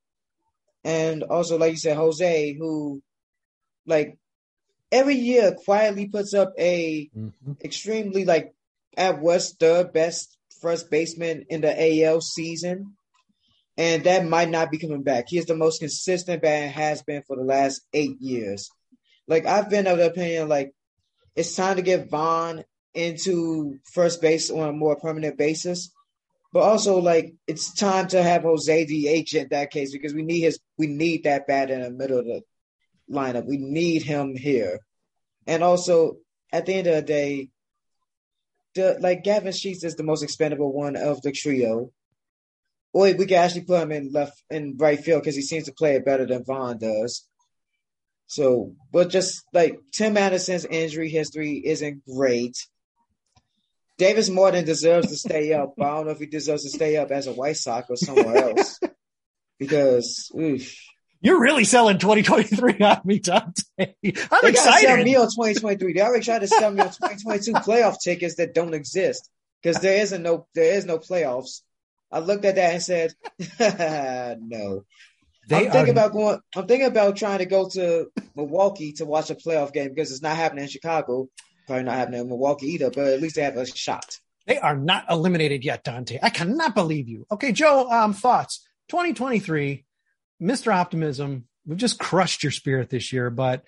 [0.83, 3.01] and also like you said, Jose, who
[3.85, 4.17] like
[4.91, 7.53] every year quietly puts up a mm-hmm.
[7.63, 8.53] extremely like
[8.97, 12.95] at worst the best first baseman in the AL season,
[13.77, 15.25] and that might not be coming back.
[15.27, 18.69] He is the most consistent bat has been for the last eight years.
[19.27, 20.73] Like I've been of the opinion, like
[21.35, 25.91] it's time to get Vaughn into first base on a more permanent basis,
[26.51, 30.41] but also like it's time to have Jose DH in that case because we need
[30.41, 32.41] his we need that bat in the middle of the
[33.09, 33.45] lineup.
[33.45, 34.79] We need him here,
[35.47, 36.17] and also
[36.51, 37.49] at the end of the day,
[38.75, 41.91] the like Gavin Sheets is the most expendable one of the trio.
[42.91, 45.73] Or we can actually put him in left in right field because he seems to
[45.73, 47.27] play it better than Vaughn does.
[48.25, 52.55] So, but just like Tim Anderson's injury history isn't great.
[53.97, 56.95] Davis Martin deserves to stay up, but I don't know if he deserves to stay
[56.97, 58.79] up as a White Sox or somewhere else.
[59.59, 60.73] Because oof.
[61.21, 63.61] You're really selling 2023 on me, Dante.
[63.77, 65.05] I'm they gotta sell excited.
[65.05, 65.93] me on 2023.
[65.93, 69.29] They already tried to sell me on 2022 playoff tickets that don't exist
[69.61, 71.61] because there isn't no there is no playoffs.
[72.11, 73.13] I looked at that and said,
[74.41, 74.83] no.
[75.47, 76.39] They I'm thinking are- about going.
[76.55, 80.21] I'm thinking about trying to go to Milwaukee to watch a playoff game because it's
[80.21, 81.27] not happening in Chicago.
[81.67, 84.17] Probably not happening in Milwaukee either, but at least they have a shot.
[84.47, 86.17] They are not eliminated yet, Dante.
[86.23, 87.25] I cannot believe you.
[87.31, 88.65] Okay, Joe, um, thoughts.
[88.89, 89.85] 2023,
[90.41, 90.73] Mr.
[90.73, 91.45] Optimism.
[91.65, 93.63] We've just crushed your spirit this year, but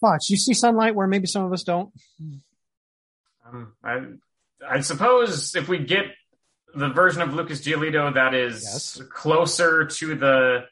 [0.00, 0.30] thoughts.
[0.30, 1.92] You see sunlight where maybe some of us don't.
[3.46, 4.00] Um, I,
[4.68, 6.06] I suppose if we get
[6.74, 10.64] the version of Lucas Giolito that is closer to the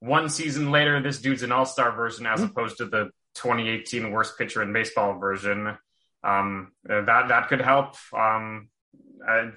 [0.00, 4.38] one season later, this dude's an all star version as opposed to the 2018 worst
[4.38, 5.76] pitcher in baseball version,
[6.22, 7.96] um, uh, that that could help.
[8.12, 8.68] Um,
[9.26, 9.50] I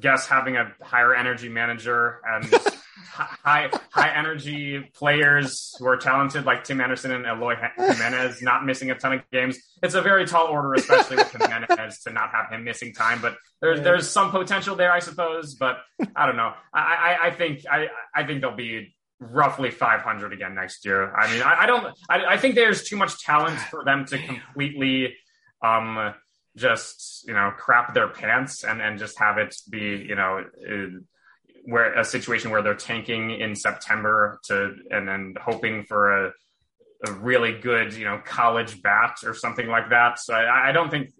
[0.00, 2.44] guess having a higher energy manager and
[2.96, 8.90] high high energy players who are talented like Tim Anderson and Eloy Jimenez not missing
[8.90, 9.58] a ton of games.
[9.82, 13.20] It's a very tall order, especially with Jimenez to not have him missing time.
[13.20, 13.84] But there's Yeah.
[13.84, 15.54] there's some potential there, I suppose.
[15.54, 15.78] But
[16.14, 16.52] I don't know.
[16.72, 16.80] I
[17.20, 21.14] I, I think I I think they'll be roughly 500 again next year.
[21.14, 21.86] I mean, I, I don't.
[22.08, 25.14] I, I think there's too much talent for them to completely.
[25.62, 26.14] Um,
[26.56, 30.86] just you know crap their pants and and just have it be you know uh,
[31.66, 36.32] where a situation where they're tanking in September to and then hoping for a,
[37.06, 40.18] a really good you know college bat or something like that.
[40.18, 41.10] So I, I don't think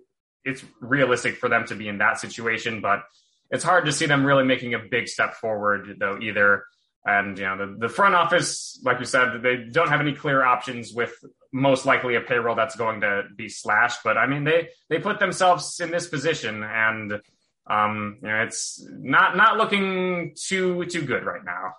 [0.44, 3.02] it's realistic for them to be in that situation, but
[3.50, 6.64] it's hard to see them really making a big step forward though either.
[7.04, 10.44] And you know the, the front office, like you said, they don't have any clear
[10.44, 11.12] options with
[11.52, 14.00] most likely a payroll that's going to be slashed.
[14.04, 17.20] But I mean, they they put themselves in this position, and
[17.66, 21.74] um, you know it's not not looking too too good right now.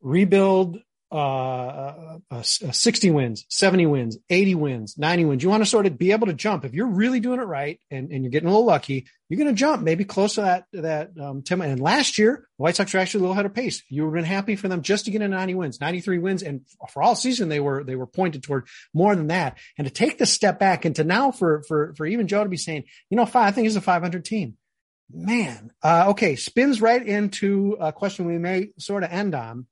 [0.00, 0.80] Rebuild
[1.12, 5.42] uh, uh, 60 wins, 70 wins, 80 wins, 90 wins.
[5.42, 6.64] You want to sort of be able to jump.
[6.64, 9.54] If you're really doing it right and, and you're getting a little lucky, you're going
[9.54, 11.60] to jump maybe close to that, that, um, 10.
[11.60, 13.82] And last year, the White Sox were actually a little ahead of pace.
[13.90, 16.42] You have been happy for them just to get a 90 wins, 93 wins.
[16.42, 19.58] And for all season, they were, they were pointed toward more than that.
[19.76, 22.48] And to take the step back and to now for, for, for even Joe to
[22.48, 24.56] be saying, you know, five, I think it's a 500 team.
[25.12, 25.70] Man.
[25.82, 26.36] Uh, okay.
[26.36, 29.66] Spins right into a question we may sort of end on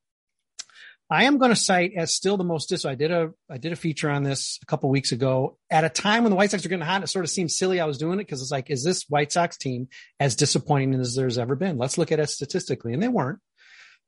[1.12, 2.84] I am going to cite as still the most dis.
[2.84, 5.88] I did a I did a feature on this a couple weeks ago at a
[5.88, 7.02] time when the White Sox are getting hot.
[7.02, 9.32] It sort of seemed silly I was doing it because it's like, is this White
[9.32, 9.88] Sox team
[10.20, 11.78] as disappointing as there's ever been?
[11.78, 13.40] Let's look at it statistically, and they weren't.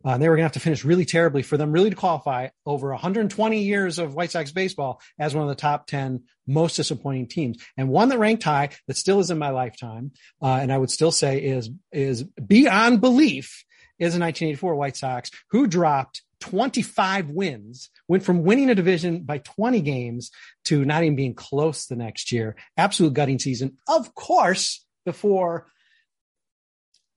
[0.05, 2.49] Uh, they were going to have to finish really terribly for them really to qualify
[2.67, 7.29] over 120 years of White Sox baseball as one of the top 10 most disappointing
[7.29, 7.59] teams.
[7.77, 10.91] And one that ranked high that still is in my lifetime, uh, and I would
[10.91, 13.65] still say is is beyond belief
[13.99, 19.38] is the 1984 White Sox who dropped 25 wins, went from winning a division by
[19.38, 20.33] 20 games
[20.65, 22.57] to not even being close the next year.
[22.77, 23.79] Absolute gutting season.
[23.87, 25.69] Of course, before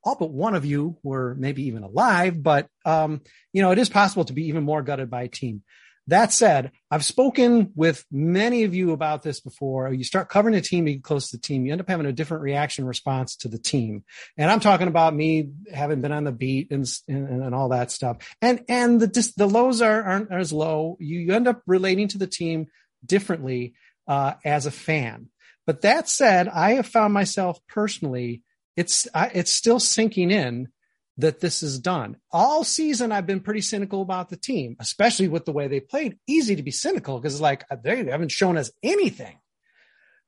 [0.05, 3.89] all but one of you were maybe even alive, but um, you know, it is
[3.89, 5.63] possible to be even more gutted by a team.
[6.07, 9.91] That said, I've spoken with many of you about this before.
[9.91, 12.05] You start covering a team, you get close to the team, you end up having
[12.05, 14.03] a different reaction response to the team.
[14.37, 17.89] And I'm talking about me having been on the beat and, and, and all that
[17.89, 18.17] stuff.
[18.39, 20.95] And, and the, the lows are, aren't as low.
[20.99, 22.67] You, you end up relating to the team
[23.03, 23.73] differently,
[24.07, 25.29] uh, as a fan.
[25.65, 28.43] But that said, I have found myself personally,
[28.75, 30.69] it's, I, it's still sinking in
[31.17, 32.17] that this is done.
[32.31, 36.17] All season, I've been pretty cynical about the team, especially with the way they played.
[36.27, 39.37] Easy to be cynical because, like, they haven't shown us anything.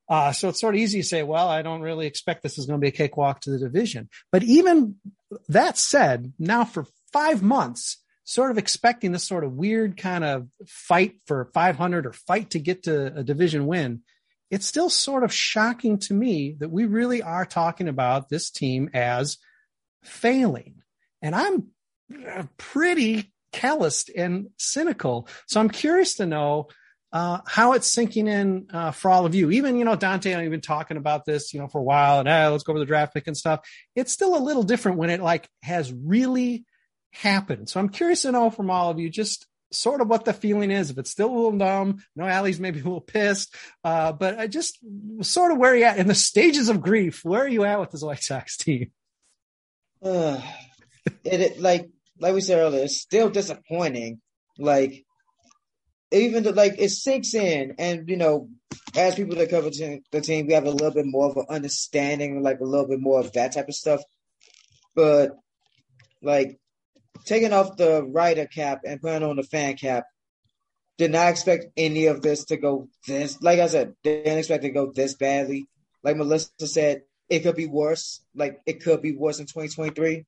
[0.09, 2.65] Uh, so it's sort of easy to say, well, I don't really expect this is
[2.65, 4.09] going to be a cakewalk to the division.
[4.31, 4.95] But even
[5.49, 10.47] that said, now for five months, sort of expecting this sort of weird kind of
[10.65, 14.01] fight for 500 or fight to get to a division win,
[14.49, 18.89] it's still sort of shocking to me that we really are talking about this team
[18.93, 19.37] as
[20.03, 20.81] failing.
[21.21, 21.67] And I'm
[22.57, 25.27] pretty calloused and cynical.
[25.47, 26.67] So I'm curious to know
[27.11, 29.51] uh, how it's sinking in uh, for all of you.
[29.51, 32.27] Even, you know, Dante I've been talking about this, you know, for a while and
[32.27, 33.67] hey, let's go over the draft pick and stuff.
[33.95, 36.65] It's still a little different when it like has really
[37.11, 37.69] happened.
[37.69, 40.71] So I'm curious to know from all of you just sort of what the feeling
[40.71, 40.89] is.
[40.89, 43.53] If it's still a little dumb, no, Allie's maybe a little pissed,
[43.83, 44.77] uh, but I just
[45.21, 47.23] sort of where you at in the stages of grief?
[47.23, 48.91] Where are you at with this White Sox team?
[50.01, 50.41] Uh,
[51.23, 54.21] it, it like like we said earlier, it's still disappointing.
[54.57, 55.05] Like
[56.11, 58.49] even the, like it sinks in, and you know,
[58.95, 62.41] as people that cover the team, we have a little bit more of an understanding,
[62.41, 64.01] like a little bit more of that type of stuff.
[64.95, 65.31] But
[66.21, 66.59] like
[67.25, 70.05] taking off the writer cap and putting on the fan cap,
[70.97, 73.41] did not expect any of this to go this.
[73.41, 75.67] Like I said, didn't expect it to go this badly.
[76.03, 78.21] Like Melissa said, it could be worse.
[78.35, 80.25] Like it could be worse in 2023.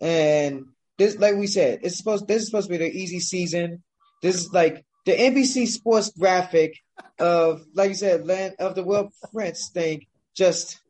[0.00, 0.66] And
[0.98, 2.28] this, like we said, it's supposed.
[2.28, 3.82] This is supposed to be the easy season.
[4.20, 6.78] This is like the NBC Sports graphic
[7.18, 10.06] of, like you said, land of the world Prince thing.
[10.34, 10.80] Just,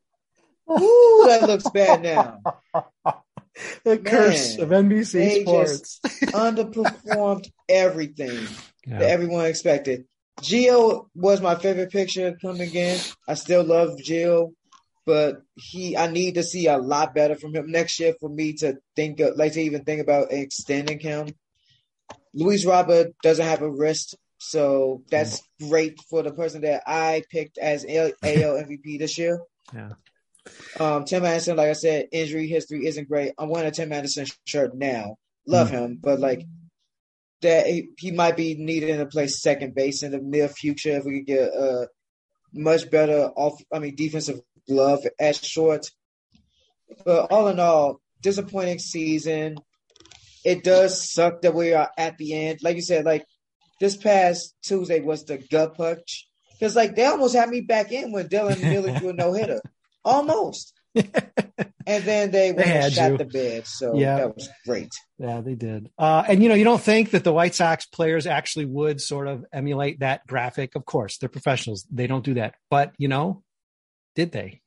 [0.71, 2.41] ooh, that looks bad now.
[3.85, 8.47] the Man, curse of NBC Sports underperformed everything
[8.87, 8.99] yeah.
[8.99, 10.05] that everyone expected.
[10.41, 12.99] Gio was my favorite picture coming in.
[13.29, 14.53] I still love Gio,
[15.05, 18.55] but he I need to see a lot better from him next year for me
[18.55, 21.29] to think of, like to even think about extending him.
[22.35, 25.69] Luis Robert doesn't have a wrist, so that's mm.
[25.69, 29.41] great for the person that I picked as AL MVP this year.
[29.75, 29.91] Yeah.
[30.79, 33.33] Um, Tim Anderson, like I said, injury history isn't great.
[33.39, 35.17] I'm wearing a Tim Anderson shirt now.
[35.47, 35.73] Love mm.
[35.73, 36.45] him, but like
[37.43, 41.05] that, he, he, might be needing to play second base in the near future if
[41.05, 41.89] we could get a
[42.55, 43.61] much better off.
[43.73, 45.91] I mean, defensive glove at short.
[47.05, 49.57] But all in all, disappointing season.
[50.45, 52.61] It does suck that we are at the end.
[52.63, 53.25] Like you said, like
[53.81, 56.29] this past Tuesday was the gut punch.
[56.53, 59.61] Because like they almost had me back in when Dylan Miller threw a no hitter.
[60.05, 60.73] Almost.
[60.95, 63.19] and then they, they and shot you.
[63.19, 63.67] the bed.
[63.67, 64.17] So yeah.
[64.17, 64.91] that was great.
[65.19, 65.91] Yeah, they did.
[65.99, 69.29] Uh, and you know, you don't think that the White Sox players actually would sort
[69.29, 70.75] of emulate that graphic.
[70.75, 71.87] Of course, they're professionals.
[71.91, 72.55] They don't do that.
[72.71, 73.43] But you know,
[74.15, 74.61] did they?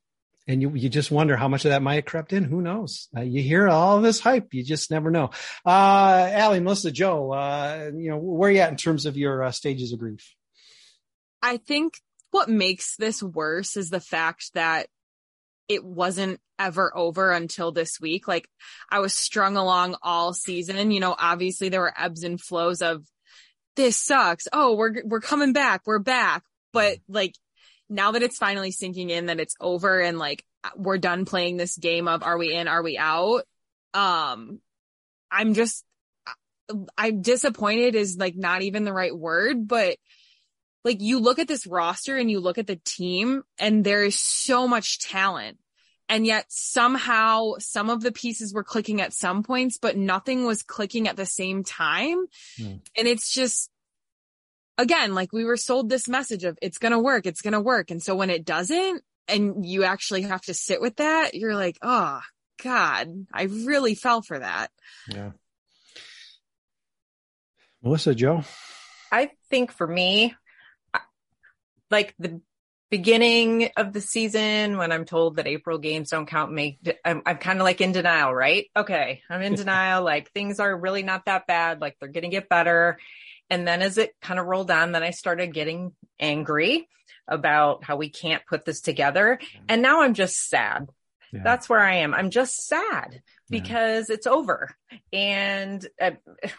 [0.47, 2.43] And you, you just wonder how much of that might have crept in.
[2.43, 3.07] Who knows?
[3.17, 4.53] Uh, you hear all this hype.
[4.53, 5.31] You just never know.
[5.65, 9.41] Uh, Allie, Melissa, Joe, uh, you know, where are you at in terms of your
[9.41, 10.35] uh, stages of grief?
[11.41, 14.87] I think what makes this worse is the fact that
[15.67, 18.27] it wasn't ever over until this week.
[18.27, 18.49] Like
[18.89, 20.91] I was strung along all season.
[20.91, 23.05] You know, obviously there were ebbs and flows of
[23.75, 24.47] this sucks.
[24.53, 25.81] Oh, we're, we're coming back.
[25.85, 26.43] We're back.
[26.71, 27.35] But like
[27.89, 30.43] now that it's finally sinking in that it's over and like
[30.75, 33.43] we're done playing this game of are we in, are we out?
[33.93, 34.59] Um,
[35.31, 35.83] I'm just,
[36.97, 39.97] I'm disappointed is like not even the right word, but
[40.85, 44.17] like you look at this roster and you look at the team and there is
[44.17, 45.57] so much talent.
[46.07, 50.61] And yet somehow some of the pieces were clicking at some points, but nothing was
[50.61, 52.27] clicking at the same time.
[52.59, 52.75] Hmm.
[52.95, 53.71] And it's just,
[54.77, 57.25] again, like we were sold this message of it's going to work.
[57.25, 57.89] It's going to work.
[57.89, 61.79] And so when it doesn't and you actually have to sit with that, you're like,
[61.81, 62.21] oh
[62.63, 64.69] God, I really fell for that.
[65.09, 65.31] Yeah.
[67.81, 68.43] Melissa, Joe?
[69.11, 70.35] I think for me,
[71.95, 72.41] like the
[72.91, 77.37] beginning of the season when I'm told that April games don't count, make I'm, I'm
[77.37, 78.67] kind of like in denial, right?
[78.75, 80.03] Okay, I'm in denial.
[80.03, 81.79] Like things are really not that bad.
[81.79, 82.99] Like they're going to get better.
[83.49, 86.89] And then as it kind of rolled on, then I started getting angry
[87.29, 89.39] about how we can't put this together.
[89.69, 90.89] And now I'm just sad.
[91.33, 91.41] Yeah.
[91.43, 92.13] That's where I am.
[92.13, 94.15] I'm just sad because yeah.
[94.15, 94.75] it's over.
[95.11, 96.11] And uh,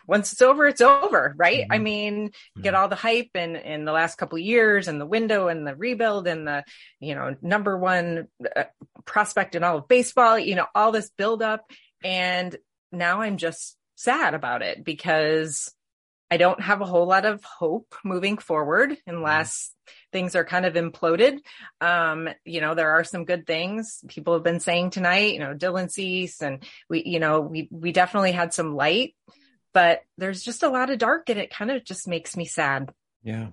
[0.07, 1.63] once it's over, it's over, right?
[1.63, 1.73] Mm-hmm.
[1.73, 2.63] I mean, yeah.
[2.63, 5.75] get all the hype and in the last couple years and the window and the
[5.75, 6.65] rebuild and the,
[7.01, 8.65] you know, number one uh,
[9.05, 11.71] prospect in all of baseball, you know, all this build up.
[12.05, 12.57] And
[12.93, 15.73] now I'm just sad about it because
[16.31, 19.73] I don't have a whole lot of hope moving forward unless
[20.13, 21.39] things are kind of imploded.
[21.81, 25.55] Um, you know, there are some good things people have been saying tonight, you know,
[25.55, 29.15] Dylan Cease and we, you know, we, we definitely had some light,
[29.73, 32.93] but there's just a lot of dark and it kind of just makes me sad.
[33.23, 33.49] Yeah.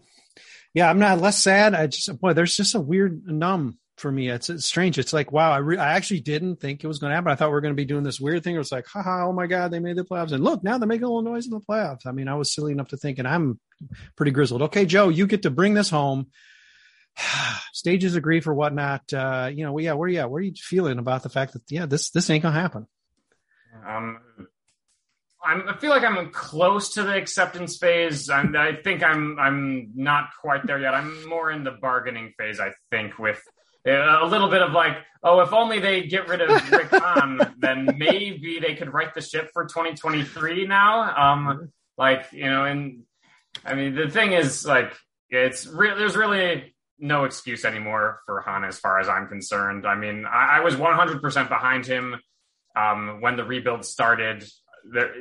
[0.74, 0.90] Yeah.
[0.90, 1.76] I'm not less sad.
[1.76, 4.30] I just, boy, there's just a weird numb for me.
[4.30, 4.98] It's, it's strange.
[4.98, 7.32] It's like, wow, I, re- I actually didn't think it was going to happen.
[7.32, 8.56] I thought we are going to be doing this weird thing.
[8.56, 10.32] It was like, haha, oh my God, they made the playoffs.
[10.32, 12.06] And look, now they're making a little noise in the playoffs.
[12.06, 13.60] I mean, I was silly enough to think, and I'm
[14.16, 14.64] pretty grizzled.
[14.64, 16.28] Okay, Joe, you get to bring this home.
[17.74, 19.14] Stages agree for whatnot.
[19.14, 21.86] Uh, you know, yeah, where yeah, where are you feeling about the fact that yeah,
[21.86, 22.88] this this ain't gonna happen?
[23.86, 24.20] Um,
[25.44, 28.30] I'm, I feel like I'm close to the acceptance phase.
[28.30, 30.94] I'm, I think I'm I'm not quite there yet.
[30.94, 32.60] I'm more in the bargaining phase.
[32.60, 33.42] I think with
[33.86, 37.96] a little bit of like, oh, if only they get rid of Rick Hahn, then
[37.98, 41.16] maybe they could right the ship for 2023 now.
[41.16, 43.04] Um, like you know, and
[43.66, 44.94] I mean, the thing is, like,
[45.30, 49.86] it's re- there's really no excuse anymore for Hahn as far as I'm concerned.
[49.86, 52.16] I mean, I, I was 100% behind him
[52.76, 54.46] um, when the rebuild started.
[54.92, 55.12] There,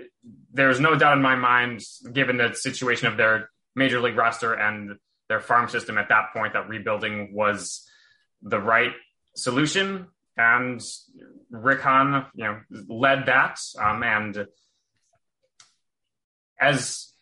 [0.52, 1.82] there's no doubt in my mind,
[2.12, 4.96] given the situation of their major league roster and
[5.28, 7.88] their farm system at that point, that rebuilding was
[8.43, 8.93] the right
[9.34, 10.07] solution.
[10.36, 10.82] And
[11.51, 13.61] Rick Hahn, you know, led that.
[13.78, 14.47] Um, and
[16.59, 17.12] as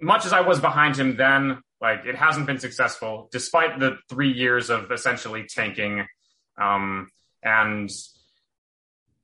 [0.00, 4.32] much as I was behind him then, like it hasn't been successful, despite the three
[4.32, 6.06] years of essentially tanking
[6.60, 7.10] um,
[7.42, 7.90] and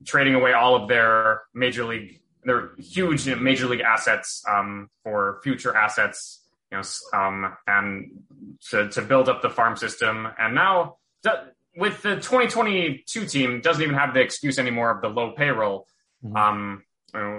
[0.04, 5.74] trading away all of their major league, their huge major league assets um, for future
[5.74, 8.22] assets, you know, um, and
[8.70, 10.28] to, to build up the farm system.
[10.38, 10.96] And now
[11.76, 15.86] with the 2022 team, doesn't even have the excuse anymore of the low payroll.
[16.24, 16.36] Mm-hmm.
[16.36, 16.82] Um,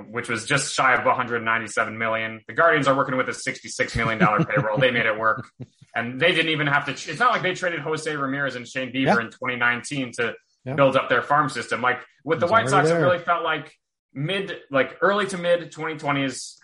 [0.09, 2.41] which was just shy of 197 million.
[2.47, 4.77] The Guardians are working with a 66 million dollar payroll.
[4.77, 5.47] they made it work,
[5.95, 6.91] and they didn't even have to.
[6.91, 9.19] It's not like they traded Jose Ramirez and Shane Bieber yeah.
[9.21, 10.73] in 2019 to yeah.
[10.73, 11.81] build up their farm system.
[11.81, 12.99] Like with the White Sox, there.
[12.99, 13.73] it really felt like
[14.13, 16.57] mid, like early to mid 2020s,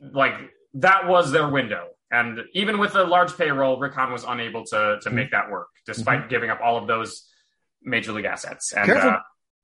[0.00, 0.34] like
[0.74, 1.88] that was their window.
[2.10, 5.14] And even with a large payroll, Rick Hahn was unable to to mm-hmm.
[5.14, 6.28] make that work, despite mm-hmm.
[6.28, 7.28] giving up all of those
[7.82, 8.72] major league assets.
[8.72, 9.18] And uh,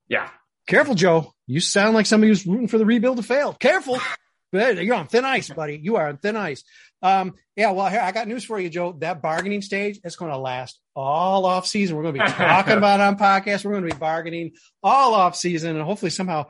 [0.08, 0.28] yeah,
[0.66, 1.34] Careful, Joe.
[1.46, 3.52] You sound like somebody who's rooting for the rebuild to fail.
[3.52, 3.98] Careful.
[4.52, 5.80] You're on thin ice, buddy.
[5.82, 6.62] You are on thin ice.
[7.02, 8.94] Um, yeah, well, here, I got news for you, Joe.
[9.00, 11.96] That bargaining stage is going to last all off season.
[11.96, 13.64] We're going to be talking about it on podcasts.
[13.64, 16.46] We're going to be bargaining all off season, and hopefully somehow,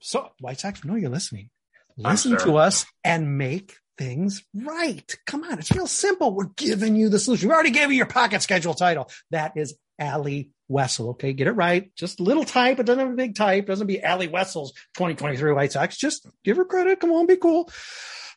[0.00, 1.50] so White Sox know you're listening.
[1.96, 2.46] Listen sure.
[2.46, 5.14] to us and make things right.
[5.26, 6.34] Come on, it's real simple.
[6.34, 7.48] We're giving you the solution.
[7.48, 9.10] We already gave you your pocket schedule title.
[9.30, 11.10] That is Allie Wessel.
[11.10, 11.90] Okay, get it right.
[11.96, 12.78] Just little type.
[12.78, 13.64] It doesn't have a big type.
[13.64, 15.96] It doesn't be Allie Wessel's 2023 White Sox.
[15.96, 17.00] Just give her credit.
[17.00, 17.70] Come on, be cool.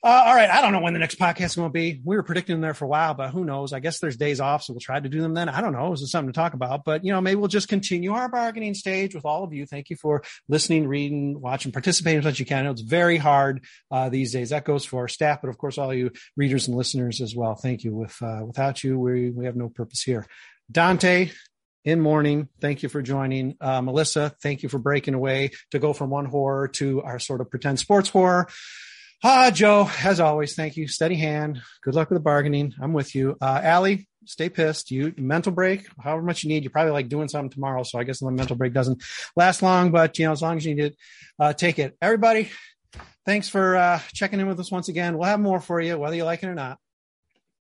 [0.03, 0.49] Uh, all right.
[0.49, 2.01] I don't know when the next podcast is going to be.
[2.03, 3.71] We were predicting them there for a while, but who knows?
[3.71, 5.47] I guess there's days off, so we'll try to do them then.
[5.47, 5.91] I don't know.
[5.91, 8.73] This is something to talk about, but you know, maybe we'll just continue our bargaining
[8.73, 9.67] stage with all of you.
[9.67, 12.65] Thank you for listening, reading, watching, participating as much as you can.
[12.65, 14.49] It's very hard uh, these days.
[14.49, 17.53] That goes for our staff, but of course, all you readers and listeners as well.
[17.53, 17.93] Thank you.
[17.93, 20.25] With uh, without you, we we have no purpose here.
[20.71, 21.29] Dante,
[21.85, 22.47] in mourning.
[22.59, 23.55] Thank you for joining.
[23.61, 27.41] Uh, Melissa, thank you for breaking away to go from one horror to our sort
[27.41, 28.47] of pretend sports horror.
[29.23, 30.87] Ah, Joe, as always, thank you.
[30.87, 31.61] Steady hand.
[31.83, 32.73] Good luck with the bargaining.
[32.81, 33.37] I'm with you.
[33.39, 34.89] Uh, Allie, stay pissed.
[34.89, 36.63] You mental break, however much you need.
[36.63, 37.83] You're probably like doing something tomorrow.
[37.83, 39.03] So I guess the mental break doesn't
[39.35, 40.95] last long, but you know, as long as you need it,
[41.39, 41.95] uh, take it.
[42.01, 42.49] Everybody,
[43.23, 45.15] thanks for uh, checking in with us once again.
[45.15, 46.79] We'll have more for you, whether you like it or not.